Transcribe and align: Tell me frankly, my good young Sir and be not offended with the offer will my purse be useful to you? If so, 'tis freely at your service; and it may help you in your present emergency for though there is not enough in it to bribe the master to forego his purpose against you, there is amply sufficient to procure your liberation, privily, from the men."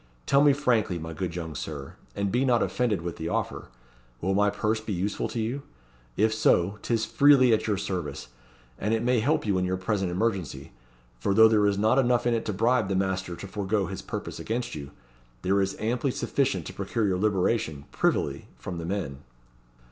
Tell 0.25 0.43
me 0.43 0.51
frankly, 0.51 0.97
my 0.97 1.13
good 1.13 1.35
young 1.35 1.53
Sir 1.53 1.93
and 2.15 2.31
be 2.31 2.43
not 2.43 2.63
offended 2.63 3.03
with 3.03 3.17
the 3.17 3.29
offer 3.29 3.67
will 4.19 4.33
my 4.33 4.49
purse 4.49 4.81
be 4.81 4.93
useful 4.93 5.27
to 5.29 5.39
you? 5.39 5.61
If 6.17 6.33
so, 6.33 6.79
'tis 6.81 7.05
freely 7.05 7.53
at 7.53 7.67
your 7.67 7.77
service; 7.77 8.29
and 8.79 8.95
it 8.95 9.03
may 9.03 9.19
help 9.19 9.45
you 9.45 9.59
in 9.59 9.63
your 9.65 9.77
present 9.77 10.09
emergency 10.09 10.71
for 11.19 11.35
though 11.35 11.47
there 11.47 11.67
is 11.67 11.77
not 11.77 11.99
enough 11.99 12.25
in 12.25 12.33
it 12.33 12.45
to 12.45 12.51
bribe 12.51 12.87
the 12.87 12.95
master 12.95 13.35
to 13.35 13.47
forego 13.47 13.85
his 13.85 14.01
purpose 14.01 14.39
against 14.39 14.73
you, 14.73 14.89
there 15.43 15.61
is 15.61 15.77
amply 15.77 16.09
sufficient 16.09 16.65
to 16.65 16.73
procure 16.73 17.05
your 17.05 17.19
liberation, 17.19 17.85
privily, 17.91 18.47
from 18.57 18.79
the 18.79 18.85
men." 18.85 19.19